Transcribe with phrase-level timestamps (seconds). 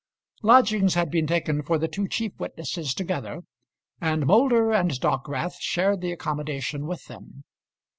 [0.41, 3.43] Lodgings had been taken for the two chief witnesses together,
[4.01, 7.43] and Moulder and Dockwrath shared the accommodation with them.